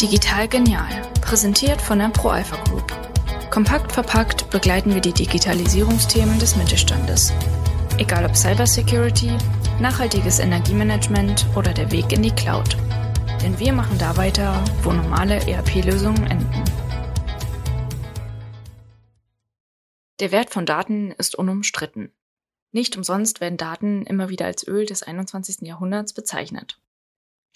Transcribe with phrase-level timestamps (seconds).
[0.00, 2.92] Digital Genial, präsentiert von der ProAlpha Group.
[3.50, 7.32] Kompakt verpackt begleiten wir die Digitalisierungsthemen des Mittelstandes.
[7.98, 9.36] Egal ob Cybersecurity,
[9.80, 12.76] nachhaltiges Energiemanagement oder der Weg in die Cloud.
[13.42, 16.64] Denn wir machen da weiter, wo normale ERP-Lösungen enden.
[20.20, 22.12] Der Wert von Daten ist unumstritten.
[22.70, 25.62] Nicht umsonst werden Daten immer wieder als Öl des 21.
[25.62, 26.78] Jahrhunderts bezeichnet.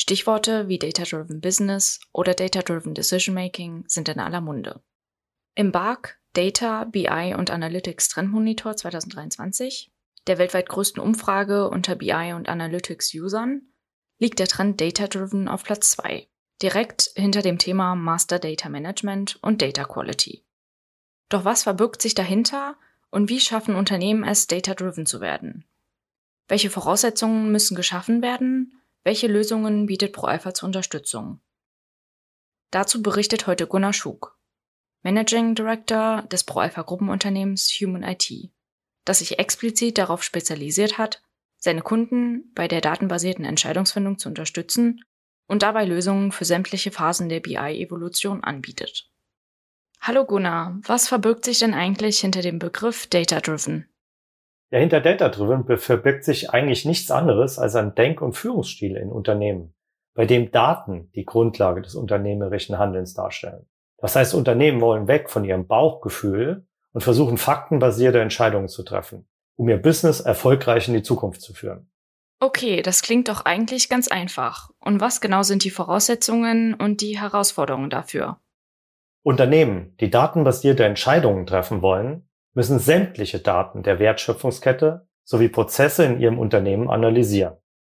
[0.00, 4.82] Stichworte wie Data-Driven Business oder Data-Driven Decision Making sind in aller Munde.
[5.54, 9.92] Im BARC Data, BI und Analytics Trendmonitor 2023,
[10.26, 13.60] der weltweit größten Umfrage unter BI und Analytics Usern,
[14.18, 16.26] liegt der Trend Data-Driven auf Platz 2,
[16.62, 20.42] direkt hinter dem Thema Master Data Management und Data Quality.
[21.28, 22.78] Doch was verbirgt sich dahinter
[23.10, 25.66] und wie schaffen Unternehmen es, Data-Driven zu werden?
[26.48, 31.40] Welche Voraussetzungen müssen geschaffen werden welche Lösungen bietet ProAlpha zur Unterstützung?
[32.70, 34.38] Dazu berichtet heute Gunnar Schug,
[35.02, 38.52] Managing Director des ProAlpha Gruppenunternehmens Human IT,
[39.04, 41.22] das sich explizit darauf spezialisiert hat,
[41.56, 45.04] seine Kunden bei der datenbasierten Entscheidungsfindung zu unterstützen
[45.46, 49.10] und dabei Lösungen für sämtliche Phasen der BI-Evolution anbietet.
[50.00, 53.89] Hallo Gunnar, was verbirgt sich denn eigentlich hinter dem Begriff Data Driven?
[54.70, 59.74] Ja, hinter Data-Driven verbirgt sich eigentlich nichts anderes als ein Denk- und Führungsstil in Unternehmen,
[60.14, 63.66] bei dem Daten die Grundlage des unternehmerischen Handelns darstellen.
[63.98, 69.68] Das heißt, Unternehmen wollen weg von ihrem Bauchgefühl und versuchen faktenbasierte Entscheidungen zu treffen, um
[69.68, 71.90] ihr Business erfolgreich in die Zukunft zu führen.
[72.38, 74.70] Okay, das klingt doch eigentlich ganz einfach.
[74.78, 78.38] Und was genau sind die Voraussetzungen und die Herausforderungen dafür?
[79.22, 86.38] Unternehmen, die datenbasierte Entscheidungen treffen wollen, müssen sämtliche Daten der Wertschöpfungskette sowie Prozesse in ihrem
[86.38, 87.56] Unternehmen analysieren,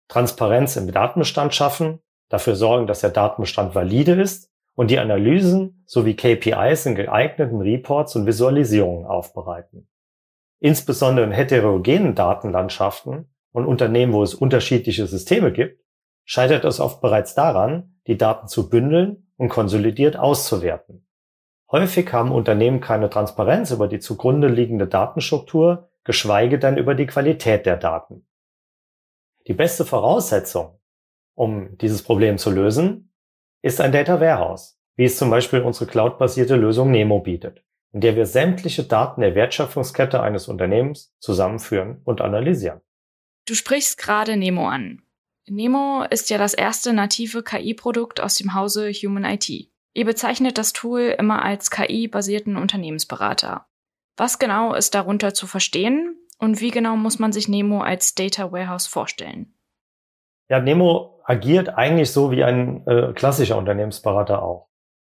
[0.08, 6.14] Transparenz im Datenbestand schaffen, dafür sorgen, dass der Datenbestand valide ist und die Analysen sowie
[6.14, 9.88] KPIs in geeigneten Reports und Visualisierungen aufbereiten.
[10.60, 15.82] Insbesondere in heterogenen Datenlandschaften und Unternehmen, wo es unterschiedliche Systeme gibt,
[16.24, 21.06] scheitert es oft bereits daran, die Daten zu bündeln und konsolidiert auszuwerten.
[21.72, 27.64] Häufig haben Unternehmen keine Transparenz über die zugrunde liegende Datenstruktur, geschweige denn über die Qualität
[27.64, 28.26] der Daten.
[29.46, 30.78] Die beste Voraussetzung,
[31.34, 33.14] um dieses Problem zu lösen,
[33.62, 38.16] ist ein Data Warehouse, wie es zum Beispiel unsere cloudbasierte Lösung Nemo bietet, in der
[38.16, 42.82] wir sämtliche Daten der Wertschöpfungskette eines Unternehmens zusammenführen und analysieren.
[43.46, 45.02] Du sprichst gerade Nemo an.
[45.48, 49.71] Nemo ist ja das erste native KI-Produkt aus dem Hause Human IT.
[49.94, 53.66] Ihr bezeichnet das Tool immer als KI-basierten Unternehmensberater.
[54.16, 58.52] Was genau ist darunter zu verstehen und wie genau muss man sich Nemo als Data
[58.52, 59.54] Warehouse vorstellen?
[60.48, 64.68] Ja, Nemo agiert eigentlich so wie ein äh, klassischer Unternehmensberater auch.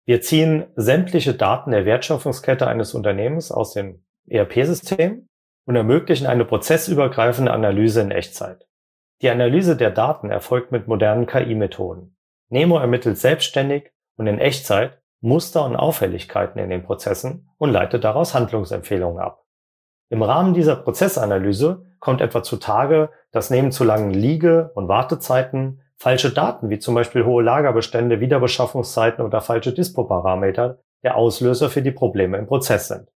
[0.06, 5.28] Wir ziehen sämtliche Daten der Wertschöpfungskette eines Unternehmens aus dem ERP-System
[5.66, 8.66] und ermöglichen eine prozessübergreifende Analyse in Echtzeit.
[9.20, 12.16] Die Analyse der Daten erfolgt mit modernen KI-Methoden.
[12.48, 18.34] Nemo ermittelt selbstständig und in Echtzeit Muster und Auffälligkeiten in den Prozessen und leitet daraus
[18.34, 19.44] Handlungsempfehlungen ab.
[20.10, 26.32] Im Rahmen dieser Prozessanalyse kommt etwa zutage, dass neben zu langen Liege- und Wartezeiten falsche
[26.32, 32.38] Daten wie zum Beispiel hohe Lagerbestände, Wiederbeschaffungszeiten oder falsche Dispo-Parameter der Auslöser für die Probleme
[32.38, 33.10] im Prozess sind.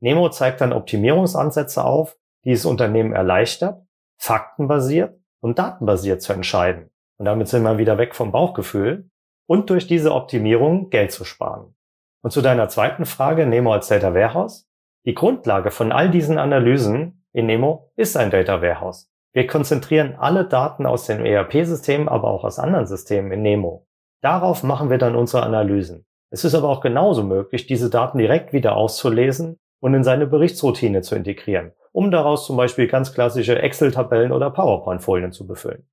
[0.00, 3.82] Nemo zeigt dann Optimierungsansätze auf, die es Unternehmen erleichtert,
[4.18, 6.90] faktenbasiert und datenbasiert zu entscheiden.
[7.18, 9.09] Und damit sind wir wieder weg vom Bauchgefühl
[9.50, 11.74] und durch diese Optimierung Geld zu sparen.
[12.22, 14.70] Und zu deiner zweiten Frage, Nemo als Data Warehouse.
[15.04, 19.10] Die Grundlage von all diesen Analysen in Nemo ist ein Data Warehouse.
[19.32, 23.88] Wir konzentrieren alle Daten aus dem ERP-System, aber auch aus anderen Systemen in Nemo.
[24.22, 26.06] Darauf machen wir dann unsere Analysen.
[26.30, 31.02] Es ist aber auch genauso möglich, diese Daten direkt wieder auszulesen und in seine Berichtsroutine
[31.02, 35.88] zu integrieren, um daraus zum Beispiel ganz klassische Excel-Tabellen oder PowerPoint-Folien zu befüllen.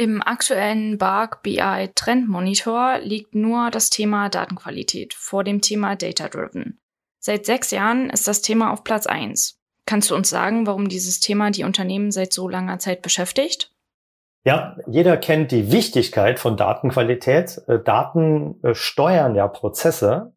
[0.00, 6.26] Im aktuellen BARC BI Trend Monitor liegt nur das Thema Datenqualität vor dem Thema Data
[6.30, 6.80] Driven.
[7.18, 9.60] Seit sechs Jahren ist das Thema auf Platz eins.
[9.84, 13.74] Kannst du uns sagen, warum dieses Thema die Unternehmen seit so langer Zeit beschäftigt?
[14.42, 17.60] Ja, jeder kennt die Wichtigkeit von Datenqualität.
[17.68, 20.32] Äh, Daten äh, steuern ja Prozesse,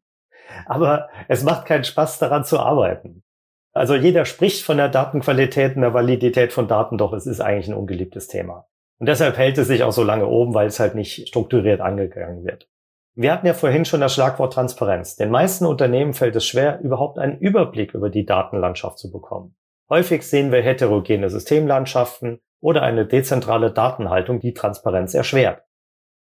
[0.65, 3.24] aber es macht keinen Spaß daran zu arbeiten.
[3.71, 7.69] Also jeder spricht von der Datenqualität und der Validität von Daten, doch es ist eigentlich
[7.69, 8.68] ein ungeliebtes Thema.
[9.00, 12.45] Und deshalb hält es sich auch so lange oben, weil es halt nicht strukturiert angegangen
[12.45, 12.69] wird.
[13.16, 15.16] Wir hatten ja vorhin schon das Schlagwort Transparenz.
[15.16, 19.56] Den meisten Unternehmen fällt es schwer, überhaupt einen Überblick über die Datenlandschaft zu bekommen.
[19.90, 25.63] Häufig sehen wir heterogene Systemlandschaften oder eine dezentrale Datenhaltung, die Transparenz erschwert.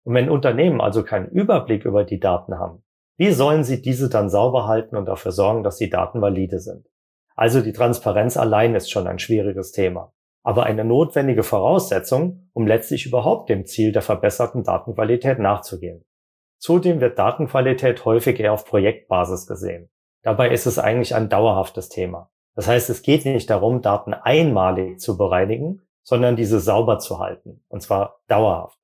[0.04, 2.84] Und wenn Unternehmen also keinen Überblick über die Daten haben,
[3.16, 6.86] wie sollen sie diese dann sauber halten und dafür sorgen, dass die Daten valide sind?
[7.34, 10.12] Also die Transparenz allein ist schon ein schwieriges Thema,
[10.42, 16.04] aber eine notwendige Voraussetzung, um letztlich überhaupt dem Ziel der verbesserten Datenqualität nachzugehen.
[16.58, 19.90] Zudem wird Datenqualität häufig eher auf Projektbasis gesehen.
[20.22, 22.30] Dabei ist es eigentlich ein dauerhaftes Thema.
[22.54, 27.62] Das heißt, es geht nicht darum, Daten einmalig zu bereinigen, sondern diese sauber zu halten,
[27.68, 28.78] und zwar dauerhaft.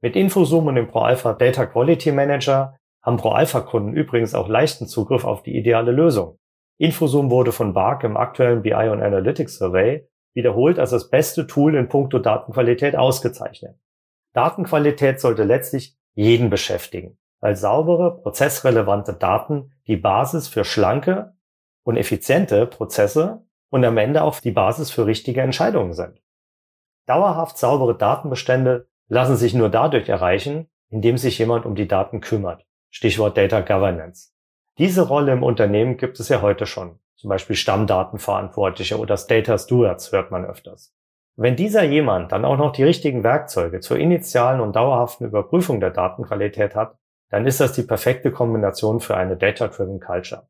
[0.00, 5.42] Mit Infozoom und dem ProAlpha Data Quality Manager haben ProAlpha-Kunden übrigens auch leichten Zugriff auf
[5.42, 6.38] die ideale Lösung.
[6.78, 11.74] Infozoom wurde von BARC im aktuellen BI und Analytics Survey wiederholt als das beste Tool
[11.74, 13.76] in puncto Datenqualität ausgezeichnet.
[14.32, 21.34] Datenqualität sollte letztlich jeden beschäftigen, weil saubere, prozessrelevante Daten die Basis für schlanke
[21.82, 26.20] und effiziente Prozesse und am Ende auch die Basis für richtige Entscheidungen sind.
[27.06, 32.66] Dauerhaft saubere Datenbestände lassen sich nur dadurch erreichen, indem sich jemand um die Daten kümmert.
[32.90, 34.32] Stichwort Data Governance.
[34.78, 36.98] Diese Rolle im Unternehmen gibt es ja heute schon.
[37.20, 40.94] Zum Beispiel Stammdatenverantwortliche oder Data Stewards hört man öfters.
[41.36, 45.90] Wenn dieser jemand dann auch noch die richtigen Werkzeuge zur initialen und dauerhaften Überprüfung der
[45.90, 46.96] Datenqualität hat,
[47.28, 50.48] dann ist das die perfekte Kombination für eine Data-Driven Culture.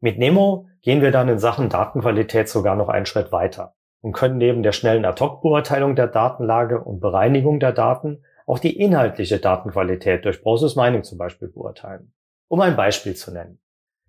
[0.00, 4.38] Mit Nemo gehen wir dann in Sachen Datenqualität sogar noch einen Schritt weiter und können
[4.38, 10.42] neben der schnellen Ad-Hoc-Beurteilung der Datenlage und Bereinigung der Daten auch die inhaltliche Datenqualität durch
[10.42, 12.12] Process Mining zum Beispiel beurteilen.
[12.46, 13.58] Um ein Beispiel zu nennen.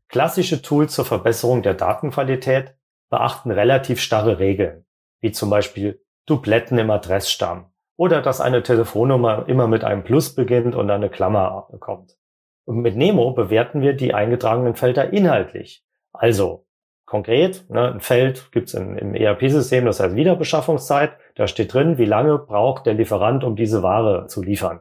[0.07, 2.75] Klassische Tools zur Verbesserung der Datenqualität
[3.09, 4.85] beachten relativ starre Regeln,
[5.21, 10.75] wie zum Beispiel Dupletten im Adressstamm oder dass eine Telefonnummer immer mit einem Plus beginnt
[10.75, 12.17] und eine Klammer kommt.
[12.65, 15.83] Und mit Nemo bewerten wir die eingetragenen Felder inhaltlich.
[16.11, 16.65] Also
[17.05, 21.17] konkret, ne, ein Feld gibt's im ERP-System, das heißt Wiederbeschaffungszeit.
[21.35, 24.79] Da steht drin, wie lange braucht der Lieferant, um diese Ware zu liefern.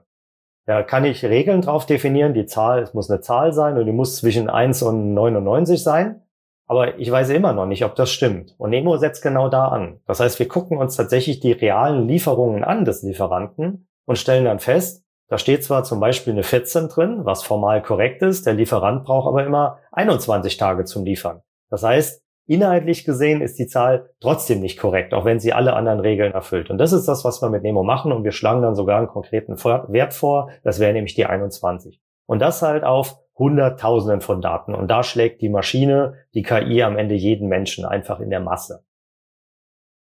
[0.67, 2.35] Da kann ich Regeln drauf definieren.
[2.35, 6.23] Die Zahl, es muss eine Zahl sein und die muss zwischen 1 und 99 sein.
[6.67, 8.55] Aber ich weiß immer noch nicht, ob das stimmt.
[8.57, 10.01] Und Nemo setzt genau da an.
[10.07, 14.61] Das heißt, wir gucken uns tatsächlich die realen Lieferungen an des Lieferanten und stellen dann
[14.61, 19.05] fest, da steht zwar zum Beispiel eine 14 drin, was formal korrekt ist, der Lieferant
[19.05, 21.43] braucht aber immer 21 Tage zum Liefern.
[21.71, 26.01] Das heißt, inhaltlich gesehen ist die Zahl trotzdem nicht korrekt, auch wenn sie alle anderen
[26.01, 26.71] Regeln erfüllt.
[26.71, 29.09] Und das ist das, was wir mit Nemo machen und wir schlagen dann sogar einen
[29.09, 32.01] konkreten Wert vor, das wäre nämlich die 21.
[32.27, 34.75] Und das halt auf Hunderttausenden von Daten.
[34.75, 38.85] Und da schlägt die Maschine, die KI am Ende jeden Menschen einfach in der Masse.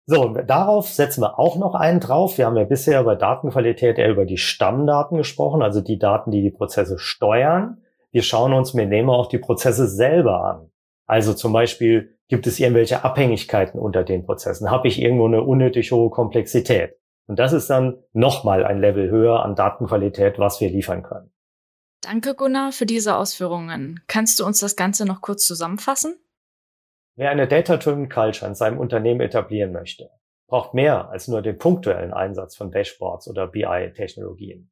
[0.06, 2.37] So, darauf setzen wir auch noch einen drauf.
[2.37, 6.43] Wir haben ja bisher bei Datenqualität eher über die Stammdaten gesprochen, also die Daten, die
[6.43, 7.79] die Prozesse steuern.
[8.12, 10.70] Wir schauen uns mit Nemo auch die Prozesse selber an.
[11.06, 14.71] Also zum Beispiel, gibt es irgendwelche Abhängigkeiten unter den Prozessen?
[14.71, 16.97] Habe ich irgendwo eine unnötig hohe Komplexität?
[17.26, 21.32] Und das ist dann nochmal ein Level höher an Datenqualität, was wir liefern können.
[22.03, 24.00] Danke, Gunnar, für diese Ausführungen.
[24.09, 26.17] Kannst du uns das Ganze noch kurz zusammenfassen?
[27.17, 30.11] Wer eine Data-Driven Culture in seinem Unternehmen etablieren möchte,
[30.49, 34.70] braucht mehr als nur den punktuellen Einsatz von Dashboards oder BI-Technologien.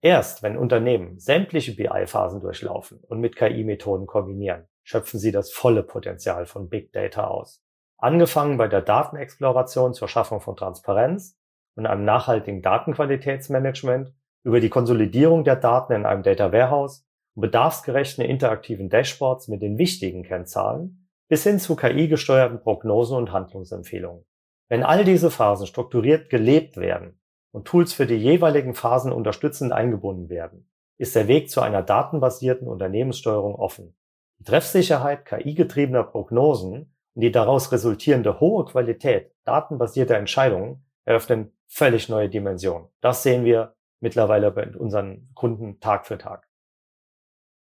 [0.00, 6.46] Erst wenn Unternehmen sämtliche BI-Phasen durchlaufen und mit KI-Methoden kombinieren, schöpfen sie das volle Potenzial
[6.46, 7.62] von Big Data aus.
[7.98, 11.38] Angefangen bei der Datenexploration zur Schaffung von Transparenz
[11.74, 14.14] und einem nachhaltigen Datenqualitätsmanagement
[14.44, 19.76] über die Konsolidierung der Daten in einem Data Warehouse und bedarfsgerechten interaktiven Dashboards mit den
[19.76, 24.24] wichtigen Kennzahlen bis hin zu KI-gesteuerten Prognosen und Handlungsempfehlungen.
[24.70, 27.20] Wenn all diese Phasen strukturiert gelebt werden
[27.52, 32.66] und Tools für die jeweiligen Phasen unterstützend eingebunden werden, ist der Weg zu einer datenbasierten
[32.66, 33.94] Unternehmenssteuerung offen.
[34.38, 42.28] Die Treffsicherheit KI-getriebener Prognosen und die daraus resultierende hohe Qualität datenbasierter Entscheidungen eröffnen völlig neue
[42.28, 42.88] Dimensionen.
[43.00, 46.46] Das sehen wir mittlerweile bei unseren Kunden Tag für Tag.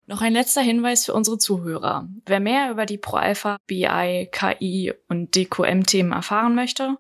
[0.06, 2.08] Noch ein letzter Hinweis für unsere Zuhörer.
[2.26, 6.98] Wer mehr über die ProAlpha, BI, KI und DQM-Themen erfahren möchte,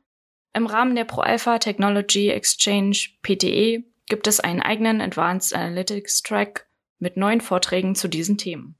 [0.53, 6.67] im Rahmen der ProAlpha Technology Exchange PTE gibt es einen eigenen Advanced Analytics Track
[6.99, 8.75] mit neun Vorträgen zu diesen Themen.